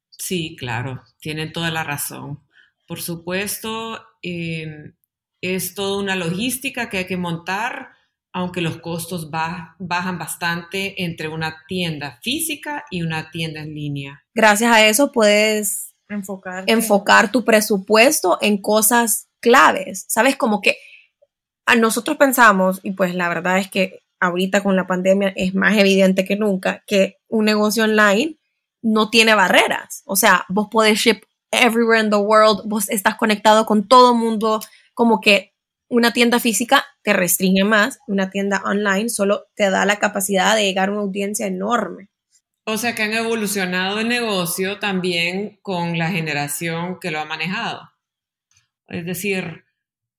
Sí, 0.09 0.57
claro, 0.59 1.03
tienen 1.21 1.53
toda 1.53 1.71
la 1.71 1.85
razón. 1.85 2.41
Por 2.87 3.03
supuesto, 3.03 4.03
em, 4.23 4.95
es 5.43 5.75
toda 5.75 6.03
una 6.03 6.17
logística 6.17 6.89
que 6.89 6.97
hay 6.97 7.07
que 7.07 7.19
montar, 7.19 7.91
aunque 8.33 8.63
los 8.63 8.79
costos 8.79 9.31
bajan 9.31 10.19
bastante 10.19 11.05
entre 11.05 11.29
una 11.29 11.67
tienda 11.69 12.19
física 12.23 12.87
y 12.91 13.03
una 13.03 13.31
tienda 13.31 13.61
en 13.61 13.75
línea. 13.75 14.25
Gracias 14.33 14.73
a 14.73 14.87
eso 14.87 15.13
puedes 15.13 15.88
Enfocar. 16.09 16.65
enfocar 16.67 17.31
tu 17.31 17.45
presupuesto 17.45 18.39
en 18.41 18.61
cosas 18.61 19.29
claves, 19.41 20.07
¿sabes? 20.09 20.37
Como 20.37 20.61
que 20.61 20.79
a 21.67 21.77
nosotros 21.77 22.17
pensamos, 22.17 22.81
y 22.83 22.93
pues 22.93 23.15
la 23.15 23.29
verdad 23.29 23.59
es 23.59 23.69
que 23.71 24.01
ahorita 24.21 24.63
con 24.63 24.75
la 24.75 24.87
pandemia 24.87 25.33
es 25.37 25.55
más 25.55 25.77
evidente 25.77 26.25
que 26.25 26.37
nunca, 26.37 26.83
que 26.87 27.19
un 27.29 27.45
negocio 27.45 27.85
online 27.85 28.39
no 28.83 29.11
tiene 29.11 29.35
barreras. 29.35 30.03
O 30.07 30.17
sea, 30.17 30.45
vos 30.49 30.69
podés 30.71 30.99
ship 30.99 31.21
everywhere 31.51 32.03
in 32.03 32.11
the 32.11 32.17
world, 32.17 32.63
vos 32.65 32.89
estás 32.89 33.17
conectado 33.17 33.67
con 33.67 33.87
todo 33.87 34.15
mundo, 34.15 34.61
como 34.95 35.21
que 35.21 35.53
una 35.89 36.13
tienda 36.13 36.41
física 36.41 36.85
te 37.03 37.13
restringe 37.13 37.65
más, 37.65 37.99
una 38.07 38.31
tienda 38.31 38.63
online 38.65 39.09
solo 39.09 39.47
te 39.55 39.71
da 39.71 39.87
la 39.87 39.99
capacidad 39.99 40.55
de 40.55 40.65
llegar 40.65 40.89
a 40.89 40.93
una 40.93 41.01
audiencia 41.03 41.47
enorme. 41.47 42.11
O 42.71 42.77
sea 42.77 42.95
que 42.95 43.03
han 43.03 43.15
evolucionado 43.15 43.99
el 43.99 44.09
negocio 44.09 44.79
también 44.79 45.59
con 45.63 45.97
la 45.97 46.11
generación 46.11 46.99
que 47.01 47.11
lo 47.11 47.19
ha 47.19 47.25
manejado. 47.25 47.81
Es 48.89 49.07
decir, 49.07 49.65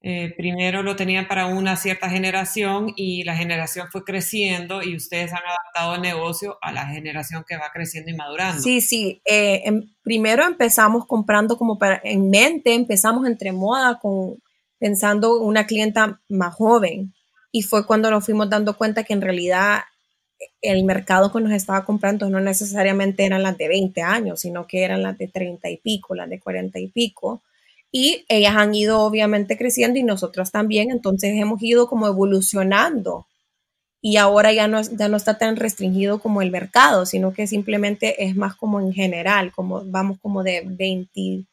eh, 0.01 0.33
primero 0.35 0.81
lo 0.81 0.95
tenían 0.95 1.27
para 1.27 1.45
una 1.45 1.75
cierta 1.75 2.09
generación 2.09 2.91
y 2.95 3.23
la 3.23 3.35
generación 3.35 3.89
fue 3.91 4.03
creciendo 4.03 4.81
y 4.81 4.95
ustedes 4.95 5.31
han 5.31 5.43
adaptado 5.45 5.93
el 5.93 6.01
negocio 6.01 6.57
a 6.63 6.71
la 6.71 6.87
generación 6.87 7.45
que 7.47 7.55
va 7.55 7.69
creciendo 7.71 8.09
y 8.09 8.15
madurando. 8.15 8.63
Sí, 8.63 8.81
sí. 8.81 9.21
Eh, 9.25 9.61
em, 9.65 9.83
primero 10.01 10.43
empezamos 10.43 11.05
comprando 11.05 11.55
como 11.55 11.77
para, 11.77 12.01
en 12.03 12.31
mente, 12.31 12.73
empezamos 12.73 13.27
entre 13.27 13.51
moda 13.51 13.99
con 13.99 14.41
pensando 14.79 15.39
una 15.39 15.67
clienta 15.67 16.19
más 16.29 16.55
joven 16.55 17.13
y 17.51 17.61
fue 17.61 17.85
cuando 17.85 18.09
nos 18.09 18.25
fuimos 18.25 18.49
dando 18.49 18.75
cuenta 18.75 19.03
que 19.03 19.13
en 19.13 19.21
realidad 19.21 19.81
el 20.61 20.83
mercado 20.83 21.31
que 21.31 21.41
nos 21.41 21.51
estaba 21.51 21.85
comprando 21.85 22.29
no 22.29 22.39
necesariamente 22.39 23.25
eran 23.25 23.43
las 23.43 23.57
de 23.57 23.67
20 23.67 24.01
años, 24.01 24.41
sino 24.41 24.67
que 24.67 24.83
eran 24.83 25.03
las 25.03 25.17
de 25.17 25.27
30 25.27 25.69
y 25.69 25.77
pico, 25.77 26.15
las 26.15 26.29
de 26.29 26.39
40 26.39 26.79
y 26.79 26.87
pico. 26.87 27.41
Y 27.91 28.25
ellas 28.29 28.55
han 28.55 28.75
ido 28.75 29.01
obviamente 29.01 29.57
creciendo 29.57 29.99
y 29.99 30.03
nosotros 30.03 30.51
también, 30.51 30.91
entonces 30.91 31.33
hemos 31.35 31.61
ido 31.63 31.87
como 31.87 32.07
evolucionando 32.07 33.25
y 34.01 34.17
ahora 34.17 34.53
ya 34.53 34.67
no, 34.67 34.81
ya 34.81 35.09
no 35.09 35.17
está 35.17 35.37
tan 35.37 35.55
restringido 35.55 36.19
como 36.19 36.41
el 36.41 36.51
mercado, 36.51 37.05
sino 37.05 37.33
que 37.33 37.47
simplemente 37.47 38.23
es 38.23 38.35
más 38.35 38.55
como 38.55 38.79
en 38.79 38.93
general, 38.93 39.51
como 39.51 39.83
vamos 39.85 40.19
como 40.21 40.43
de 40.43 40.63
21 40.65 41.45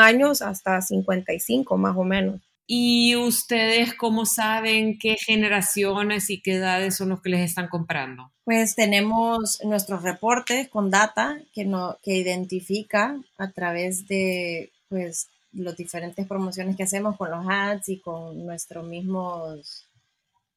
años 0.00 0.42
hasta 0.42 0.80
55 0.80 1.76
más 1.76 1.96
o 1.96 2.04
menos. 2.04 2.40
¿Y 2.72 3.16
ustedes 3.16 3.94
cómo 3.94 4.24
saben 4.26 4.96
qué 4.96 5.16
generaciones 5.16 6.30
y 6.30 6.40
qué 6.40 6.52
edades 6.52 6.96
son 6.96 7.08
los 7.08 7.20
que 7.20 7.30
les 7.30 7.40
están 7.40 7.66
comprando? 7.66 8.30
Pues 8.44 8.76
tenemos 8.76 9.58
nuestros 9.64 10.04
reportes 10.04 10.68
con 10.68 10.88
data 10.88 11.36
que, 11.52 11.64
no, 11.64 11.98
que 12.00 12.12
identifica 12.12 13.20
a 13.38 13.50
través 13.50 14.06
de 14.06 14.70
pues, 14.88 15.30
las 15.50 15.76
diferentes 15.76 16.28
promociones 16.28 16.76
que 16.76 16.84
hacemos 16.84 17.16
con 17.16 17.32
los 17.32 17.44
ads 17.48 17.88
y 17.88 17.98
con 17.98 18.46
nuestros 18.46 18.86
mismos, 18.86 19.88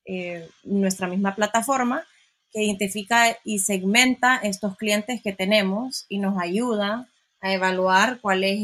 eh, 0.05 0.48
nuestra 0.65 1.08
misma 1.08 1.34
plataforma 1.34 2.05
que 2.51 2.63
identifica 2.63 3.36
y 3.43 3.58
segmenta 3.58 4.36
estos 4.36 4.77
clientes 4.77 5.20
que 5.24 5.34
tenemos 5.34 6.05
y 6.10 6.20
nos 6.20 6.39
ayuda 6.39 7.10
a 7.44 7.54
evaluar 7.54 8.20
cuál 8.22 8.46
es 8.46 8.60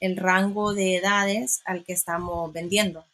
el, 0.00 0.16
rango 0.16 0.74
de 0.74 0.96
edades 0.96 1.62
al 1.64 1.84
que 1.84 1.92
estamos 1.92 2.52
vendiendo. 2.52 3.04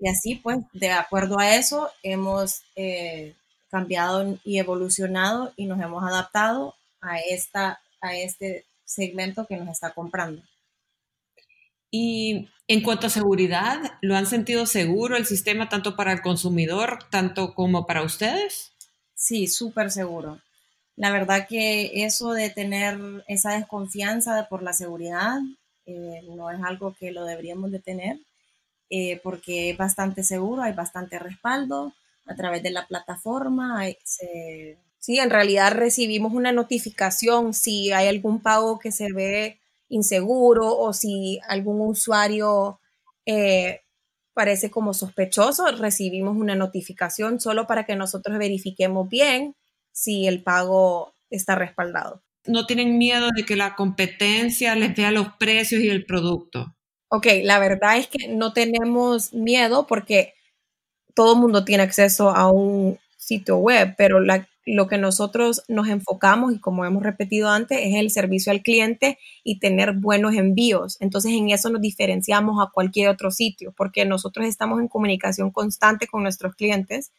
Y 0.00 0.08
así, 0.08 0.34
pues, 0.34 0.58
de 0.72 0.90
acuerdo 0.90 1.38
a 1.38 1.54
eso, 1.54 1.88
hemos 2.02 2.62
eh, 2.74 3.34
cambiado 3.70 4.36
y 4.44 4.58
evolucionado 4.58 5.52
y 5.56 5.66
nos 5.66 5.80
hemos 5.80 6.02
adaptado 6.02 6.74
a, 7.00 7.20
esta, 7.20 7.80
a 8.00 8.16
este 8.16 8.64
segmento 8.84 9.46
que 9.46 9.56
nos 9.56 9.68
está 9.68 9.90
comprando. 9.90 10.42
Y 11.92 12.48
en 12.66 12.82
cuanto 12.82 13.06
a 13.06 13.10
seguridad, 13.10 13.98
¿lo 14.02 14.16
han 14.16 14.26
sentido 14.26 14.66
seguro 14.66 15.16
el 15.16 15.26
sistema 15.26 15.68
tanto 15.68 15.94
para 15.94 16.12
el 16.12 16.22
consumidor, 16.22 16.98
tanto 17.08 17.54
como 17.54 17.86
para 17.86 18.02
ustedes? 18.02 18.72
Sí, 19.14 19.46
súper 19.46 19.92
seguro. 19.92 20.40
La 20.96 21.10
verdad 21.12 21.46
que 21.48 22.04
eso 22.04 22.32
de 22.32 22.50
tener 22.50 22.98
esa 23.26 23.52
desconfianza 23.52 24.46
por 24.48 24.62
la 24.62 24.72
seguridad 24.72 25.38
eh, 25.86 26.22
no 26.28 26.50
es 26.50 26.62
algo 26.62 26.94
que 26.98 27.10
lo 27.10 27.24
deberíamos 27.24 27.70
de 27.72 27.80
tener 27.80 28.18
eh, 28.90 29.20
porque 29.22 29.70
es 29.70 29.76
bastante 29.76 30.22
seguro, 30.22 30.62
hay 30.62 30.72
bastante 30.72 31.18
respaldo 31.18 31.92
a 32.26 32.34
través 32.36 32.62
de 32.62 32.70
la 32.70 32.86
plataforma. 32.86 33.84
Sí, 34.98 35.18
en 35.18 35.30
realidad 35.30 35.72
recibimos 35.72 36.32
una 36.32 36.52
notificación 36.52 37.54
si 37.54 37.92
hay 37.92 38.08
algún 38.08 38.40
pago 38.40 38.78
que 38.78 38.92
se 38.92 39.12
ve 39.12 39.58
inseguro 39.88 40.78
o 40.78 40.92
si 40.92 41.40
algún 41.48 41.80
usuario 41.80 42.80
eh, 43.26 43.82
parece 44.32 44.70
como 44.70 44.94
sospechoso, 44.94 45.66
recibimos 45.72 46.36
una 46.36 46.54
notificación 46.54 47.40
solo 47.40 47.66
para 47.66 47.84
que 47.84 47.96
nosotros 47.96 48.38
verifiquemos 48.38 49.08
bien 49.08 49.54
si 49.94 50.26
el 50.26 50.42
pago 50.42 51.14
está 51.30 51.54
respaldado. 51.54 52.22
¿No 52.46 52.66
tienen 52.66 52.98
miedo 52.98 53.30
de 53.34 53.44
que 53.44 53.56
la 53.56 53.74
competencia 53.74 54.74
les 54.74 54.94
vea 54.94 55.10
los 55.10 55.28
precios 55.38 55.80
y 55.80 55.88
el 55.88 56.04
producto? 56.04 56.76
Ok, 57.08 57.26
la 57.42 57.58
verdad 57.58 57.96
es 57.96 58.08
que 58.08 58.28
no 58.28 58.52
tenemos 58.52 59.32
miedo 59.32 59.86
porque 59.86 60.34
todo 61.14 61.34
el 61.34 61.40
mundo 61.40 61.64
tiene 61.64 61.84
acceso 61.84 62.30
a 62.30 62.50
un 62.50 62.98
sitio 63.16 63.56
web, 63.56 63.94
pero 63.96 64.18
lo 64.66 64.88
que 64.88 64.98
nosotros 64.98 65.62
nos 65.68 65.88
enfocamos 65.88 66.52
y 66.52 66.58
como 66.58 66.84
hemos 66.84 67.02
repetido 67.02 67.48
antes 67.48 67.78
es 67.80 67.94
el 67.94 68.10
servicio 68.10 68.52
al 68.52 68.62
cliente 68.62 69.18
y 69.44 69.60
tener 69.60 69.92
buenos 69.92 70.34
envíos. 70.34 70.96
Entonces 71.00 71.32
en 71.32 71.50
eso 71.50 71.70
nos 71.70 71.80
diferenciamos 71.80 72.60
a 72.60 72.70
cualquier 72.70 73.08
otro 73.08 73.30
sitio 73.30 73.72
porque 73.76 74.04
nosotros 74.04 74.46
estamos 74.46 74.80
en 74.80 74.88
comunicación 74.88 75.52
constante 75.52 76.08
con 76.08 76.24
nuestros 76.24 76.56
clientes 76.56 77.12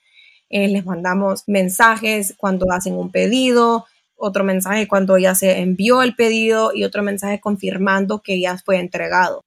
eh, 0.49 0.67
les 0.67 0.85
mandamos 0.85 1.43
mensajes 1.47 2.35
cuando 2.37 2.71
hacen 2.71 2.95
un 2.95 3.11
pedido, 3.11 3.85
otro 4.15 4.43
mensaje 4.43 4.87
cuando 4.87 5.17
ya 5.17 5.35
se 5.35 5.59
envió 5.59 6.01
el 6.01 6.15
pedido 6.15 6.71
y 6.73 6.83
otro 6.83 7.03
mensaje 7.03 7.39
confirmando 7.39 8.21
que 8.21 8.39
ya 8.39 8.57
fue 8.57 8.79
entregado. 8.79 9.41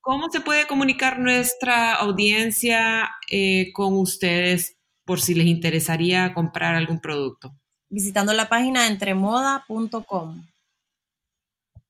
¿Cómo 0.00 0.30
se 0.30 0.40
puede 0.40 0.66
comunicar 0.66 1.18
nuestra 1.18 1.94
audiencia 1.94 3.10
eh, 3.30 3.72
con 3.72 3.94
ustedes 3.94 4.76
por 5.04 5.20
si 5.20 5.34
les 5.34 5.46
interesaría 5.46 6.34
comprar 6.34 6.74
algún 6.74 7.00
producto? 7.00 7.54
Visitando 7.88 8.32
la 8.32 8.48
página 8.48 8.88
entremoda.com. 8.88 10.44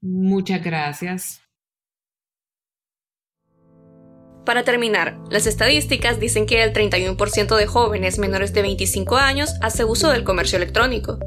Muchas 0.01 0.63
gracias. 0.63 1.42
Para 4.45 4.65
terminar, 4.65 5.19
las 5.31 5.47
estadísticas 5.47 6.19
dicen 6.19 6.47
que 6.47 6.65
el 6.65 6.73
31% 6.73 7.57
de 7.57 7.67
jóvenes 7.67 8.19
menores 8.19 8.53
de 8.53 8.63
25 8.63 9.17
años 9.17 9.55
hace 9.61 9.85
uso 9.85 10.11
del 10.11 10.25
comercio 10.25 10.57
electrónico, 10.57 11.21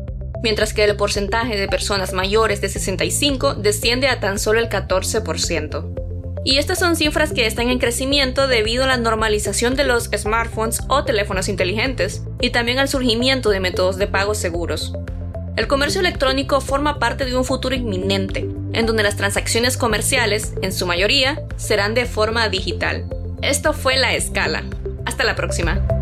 mientras 0.43 0.73
que 0.73 0.83
el 0.83 0.97
porcentaje 0.97 1.55
de 1.55 1.69
personas 1.69 2.11
mayores 2.11 2.59
de 2.59 2.67
65 2.67 3.55
desciende 3.55 4.09
a 4.09 4.19
tan 4.19 4.37
solo 4.37 4.59
el 4.59 4.67
14%. 4.67 6.01
Y 6.43 6.57
estas 6.57 6.77
son 6.77 6.97
cifras 6.97 7.31
que 7.31 7.47
están 7.47 7.69
en 7.69 7.79
crecimiento 7.79 8.47
debido 8.47 8.83
a 8.83 8.87
la 8.87 8.97
normalización 8.97 9.75
de 9.75 9.85
los 9.85 10.09
smartphones 10.15 10.81
o 10.89 11.05
teléfonos 11.05 11.47
inteligentes, 11.47 12.21
y 12.41 12.49
también 12.49 12.79
al 12.79 12.89
surgimiento 12.89 13.49
de 13.49 13.61
métodos 13.61 13.95
de 13.97 14.07
pago 14.07 14.35
seguros. 14.35 14.93
El 15.55 15.67
comercio 15.67 16.01
electrónico 16.01 16.59
forma 16.59 16.99
parte 16.99 17.23
de 17.23 17.37
un 17.37 17.45
futuro 17.45 17.75
inminente, 17.75 18.45
en 18.75 18.85
donde 18.85 19.03
las 19.03 19.15
transacciones 19.15 19.77
comerciales, 19.77 20.53
en 20.61 20.71
su 20.71 20.85
mayoría, 20.85 21.41
serán 21.55 21.93
de 21.93 22.05
forma 22.05 22.49
digital. 22.49 23.05
Esto 23.41 23.73
fue 23.73 23.97
La 23.97 24.13
Escala. 24.13 24.63
Hasta 25.05 25.23
la 25.23 25.35
próxima. 25.35 25.94